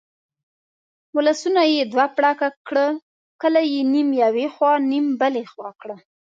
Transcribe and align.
ولسونه 1.15 1.61
یې 1.73 1.81
دوه 1.93 2.05
پړکه 2.15 2.47
کړه، 2.67 2.85
کلي 3.41 3.63
یې 3.73 3.81
نیم 3.93 4.09
یو 4.21 4.31
خوا 4.55 4.73
نیم 4.91 5.05
بلې 5.19 5.43
خوا 5.51 5.69
کړه. 5.81 5.95